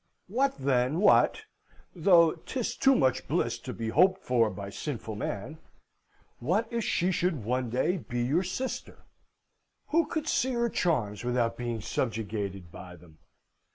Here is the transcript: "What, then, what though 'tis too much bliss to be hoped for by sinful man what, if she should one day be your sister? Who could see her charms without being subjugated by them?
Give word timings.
"What, 0.27 0.57
then, 0.57 0.99
what 0.99 1.43
though 1.95 2.31
'tis 2.31 2.75
too 2.75 2.95
much 2.95 3.27
bliss 3.27 3.59
to 3.59 3.71
be 3.71 3.89
hoped 3.89 4.23
for 4.23 4.49
by 4.49 4.71
sinful 4.71 5.13
man 5.15 5.59
what, 6.39 6.67
if 6.73 6.83
she 6.83 7.11
should 7.11 7.43
one 7.45 7.69
day 7.69 7.97
be 7.97 8.23
your 8.23 8.41
sister? 8.41 9.03
Who 9.89 10.07
could 10.07 10.27
see 10.27 10.53
her 10.53 10.69
charms 10.69 11.23
without 11.23 11.55
being 11.55 11.81
subjugated 11.81 12.71
by 12.71 12.95
them? 12.95 13.19